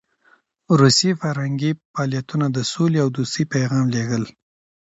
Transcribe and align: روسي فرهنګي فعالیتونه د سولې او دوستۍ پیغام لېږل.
روسي 0.79 1.11
فرهنګي 1.21 1.71
فعالیتونه 1.81 2.45
د 2.51 2.57
سولې 2.71 2.99
او 3.03 3.09
دوستۍ 3.17 3.43
پیغام 3.53 3.85
لېږل. 3.93 4.23